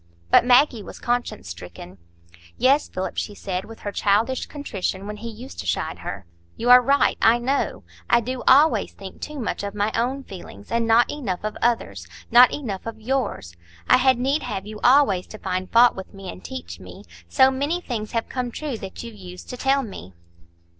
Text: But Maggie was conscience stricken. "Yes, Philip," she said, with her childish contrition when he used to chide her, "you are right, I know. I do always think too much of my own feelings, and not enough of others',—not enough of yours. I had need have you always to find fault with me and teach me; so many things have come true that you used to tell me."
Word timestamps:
But 0.31 0.43
Maggie 0.43 0.81
was 0.81 0.97
conscience 0.97 1.47
stricken. 1.49 1.99
"Yes, 2.57 2.89
Philip," 2.89 3.17
she 3.19 3.35
said, 3.35 3.65
with 3.65 3.81
her 3.81 3.91
childish 3.91 4.47
contrition 4.47 5.05
when 5.05 5.17
he 5.17 5.29
used 5.29 5.59
to 5.59 5.67
chide 5.67 5.99
her, 5.99 6.25
"you 6.57 6.71
are 6.71 6.81
right, 6.81 7.19
I 7.21 7.37
know. 7.37 7.83
I 8.09 8.19
do 8.19 8.41
always 8.47 8.93
think 8.93 9.21
too 9.21 9.37
much 9.37 9.61
of 9.61 9.75
my 9.75 9.91
own 9.93 10.23
feelings, 10.23 10.71
and 10.71 10.87
not 10.87 11.11
enough 11.11 11.43
of 11.43 11.55
others',—not 11.61 12.51
enough 12.51 12.87
of 12.87 12.99
yours. 12.99 13.55
I 13.87 13.97
had 13.97 14.17
need 14.17 14.41
have 14.41 14.65
you 14.65 14.79
always 14.83 15.27
to 15.27 15.37
find 15.37 15.69
fault 15.69 15.95
with 15.95 16.15
me 16.15 16.31
and 16.31 16.43
teach 16.43 16.79
me; 16.79 17.03
so 17.29 17.51
many 17.51 17.79
things 17.79 18.13
have 18.13 18.27
come 18.27 18.49
true 18.49 18.79
that 18.79 19.03
you 19.03 19.13
used 19.13 19.49
to 19.51 19.55
tell 19.57 19.83
me." 19.83 20.13